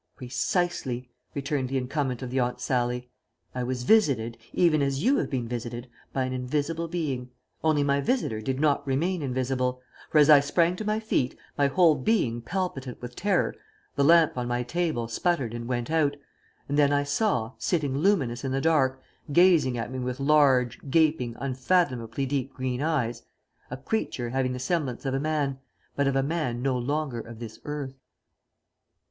"Precisely," 0.15 1.11
returned 1.35 1.69
the 1.69 1.77
incumbent 1.77 2.23
of 2.23 2.31
the 2.31 2.39
Aunt 2.39 2.59
Sallie. 2.59 3.11
"I 3.53 3.61
was 3.61 3.83
visited, 3.83 4.35
even 4.51 4.81
as 4.81 5.03
you 5.03 5.17
have 5.17 5.29
been 5.29 5.47
visited, 5.47 5.87
by 6.11 6.23
an 6.23 6.33
invisible 6.33 6.87
being, 6.87 7.29
only 7.63 7.83
my 7.83 8.01
visitor 8.01 8.41
did 8.41 8.59
not 8.59 8.87
remain 8.87 9.21
invisible, 9.21 9.79
for 10.09 10.17
as 10.17 10.27
I 10.27 10.39
sprang 10.39 10.75
to 10.77 10.83
my 10.85 10.99
feet, 10.99 11.37
my 11.55 11.67
whole 11.67 11.93
being 11.93 12.41
palpitant 12.41 12.99
with 12.99 13.15
terror, 13.15 13.53
the 13.95 14.03
lamp 14.03 14.39
on 14.39 14.47
my 14.47 14.63
table 14.63 15.07
sputtered 15.07 15.53
and 15.53 15.67
went 15.67 15.91
out; 15.91 16.17
and 16.67 16.79
then 16.79 16.91
I 16.91 17.03
saw, 17.03 17.51
sitting 17.59 17.95
luminous 17.95 18.43
in 18.43 18.51
the 18.51 18.59
dark, 18.59 19.03
gazing 19.31 19.77
at 19.77 19.91
me 19.91 19.99
with 19.99 20.19
large, 20.19 20.79
gaping, 20.89 21.35
unfathomably 21.39 22.25
deep 22.25 22.55
green 22.55 22.81
eyes, 22.81 23.21
a 23.69 23.77
creature 23.77 24.31
having 24.31 24.53
the 24.53 24.57
semblance 24.57 25.05
of 25.05 25.13
a 25.13 25.19
man, 25.19 25.59
but 25.95 26.07
of 26.07 26.15
a 26.15 26.23
man 26.23 26.63
no 26.63 26.75
longer 26.75 27.19
of 27.19 27.37
this 27.37 27.59
earth." 27.65 27.93